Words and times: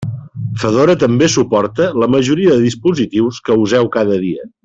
Fedora 0.61 0.95
també 1.03 1.27
suporta 1.33 1.91
la 2.05 2.09
majoria 2.15 2.55
de 2.57 2.63
dispositius 2.71 3.41
que 3.49 3.61
useu 3.67 3.93
cada 3.99 4.19
dia. 4.27 4.49